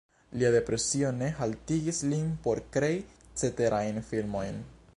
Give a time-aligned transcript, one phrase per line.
[0.41, 2.97] Lia depresio ne haltigis lin por krei
[3.43, 4.59] ceterajn filmojn.